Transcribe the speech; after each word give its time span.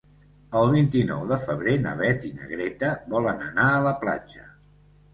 El 0.61 0.71
vint-i-nou 0.75 1.25
de 1.33 1.37
febrer 1.43 1.77
na 1.85 1.95
Beth 2.01 2.27
i 2.31 2.33
na 2.41 2.51
Greta 2.55 2.93
volen 3.15 3.49
anar 3.53 3.71
a 3.79 3.89
la 3.91 3.97
platja. 4.05 4.53